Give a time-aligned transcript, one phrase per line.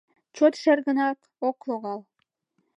[0.35, 2.01] Чот шергынат ок логал.